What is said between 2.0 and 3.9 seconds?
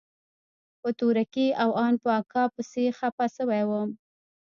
په اکا پسې خپه سوى وم.